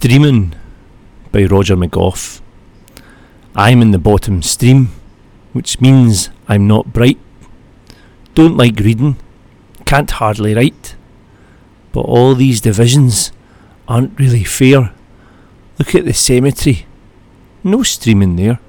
Streaming 0.00 0.54
by 1.32 1.44
Roger 1.46 1.76
McGough. 1.76 2.40
I'm 3.56 3.82
in 3.82 3.90
the 3.90 3.98
bottom 3.98 4.42
stream, 4.42 4.90
which 5.52 5.80
means 5.80 6.30
I'm 6.46 6.68
not 6.68 6.92
bright. 6.92 7.18
Don't 8.36 8.56
like 8.56 8.78
reading, 8.78 9.16
can't 9.86 10.08
hardly 10.08 10.54
write. 10.54 10.94
But 11.90 12.02
all 12.02 12.36
these 12.36 12.60
divisions 12.60 13.32
aren't 13.88 14.16
really 14.20 14.44
fair. 14.44 14.94
Look 15.80 15.96
at 15.96 16.04
the 16.04 16.14
cemetery, 16.14 16.86
no 17.64 17.82
streaming 17.82 18.36
there. 18.36 18.60